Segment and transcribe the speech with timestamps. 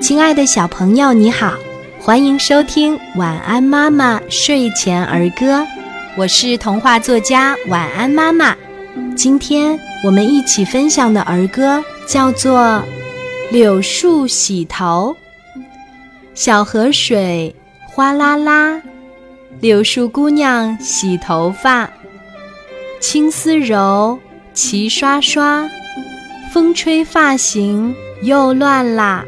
[0.00, 1.54] 亲爱的小朋友，你好，
[2.00, 5.60] 欢迎收听《晚安妈妈睡前儿歌》，
[6.16, 8.56] 我是童话作家晚安妈妈。
[9.16, 12.60] 今天我们一起分享的儿歌叫做
[13.52, 15.16] 《柳树洗头》。
[16.34, 17.54] 小河水
[17.86, 18.82] 哗啦啦，
[19.60, 21.88] 柳树姑娘洗头发，
[23.00, 24.18] 青丝柔，
[24.52, 25.70] 齐刷刷，
[26.52, 29.24] 风吹发型又乱啦。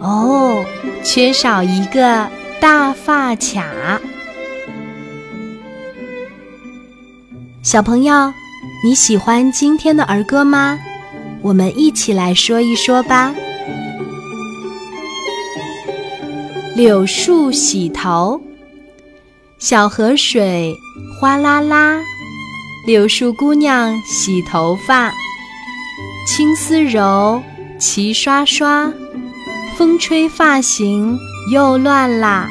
[0.00, 0.64] 哦，
[1.04, 2.28] 缺少一个
[2.60, 4.00] 大发卡。
[7.62, 8.32] 小朋友，
[8.82, 10.78] 你喜欢今天的儿歌吗？
[11.42, 13.34] 我们一起来说一说吧。
[16.74, 18.40] 柳树洗头，
[19.58, 20.74] 小河水
[21.20, 22.00] 哗啦啦，
[22.86, 25.12] 柳树姑娘洗头发，
[26.26, 27.42] 青丝柔，
[27.78, 28.90] 齐刷刷。
[29.80, 31.18] 风吹发型
[31.50, 32.46] 又乱啦，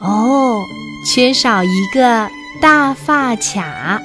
[0.00, 0.64] 哦，
[1.06, 2.26] 缺少一个
[2.58, 4.00] 大发卡。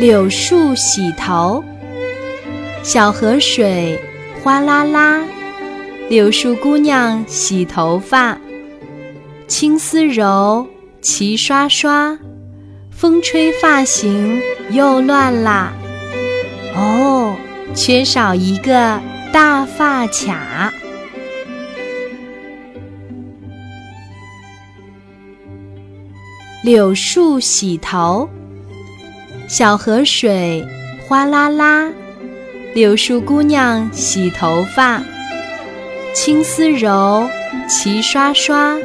[0.00, 1.62] 柳树洗头，
[2.82, 3.96] 小河水
[4.42, 5.24] 哗啦啦，
[6.08, 8.36] 柳树姑娘洗头发，
[9.46, 10.66] 青丝柔，
[11.00, 12.18] 齐刷刷，
[12.90, 15.72] 风吹发型又乱啦。
[16.72, 17.19] 哦，
[17.82, 19.00] 缺少一个
[19.32, 20.70] 大发卡。
[26.62, 28.28] 柳树洗头，
[29.48, 30.62] 小河水
[31.08, 31.90] 哗啦啦，
[32.74, 35.02] 柳树姑娘洗头发，
[36.12, 37.26] 青丝柔，
[37.66, 38.76] 齐刷刷，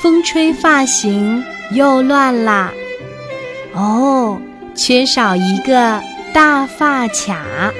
[0.00, 2.72] 风吹发型又乱啦。
[3.74, 4.40] 哦，
[4.74, 6.00] 缺少一个。
[6.34, 7.72] 大发卡，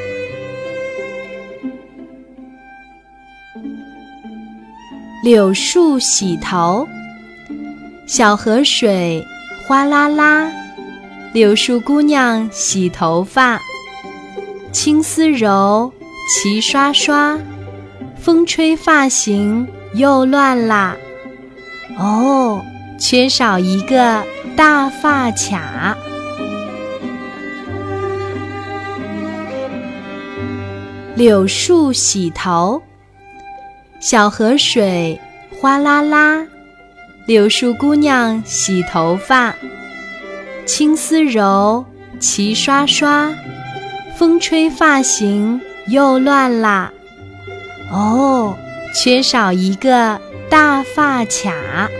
[5.27, 6.87] 柳树洗头，
[8.07, 9.27] 小河水
[9.67, 10.49] 哗啦啦，
[11.33, 13.59] 柳树姑娘洗头发，
[14.71, 15.93] 青丝柔，
[16.31, 17.37] 齐刷刷，
[18.17, 20.97] 风吹发型又乱啦。
[21.99, 22.63] 哦，
[22.97, 25.97] 缺少一个大发卡。
[31.17, 32.81] 柳树洗头，
[34.09, 35.21] 小河水
[35.61, 36.47] 哗啦啦，
[37.27, 39.53] 柳树姑娘洗头发，
[40.65, 41.85] 青丝柔，
[42.21, 43.35] 齐刷刷，
[44.17, 46.93] 风吹发型又乱啦。
[47.91, 48.57] 哦，
[48.95, 51.91] 缺少一个大发卡。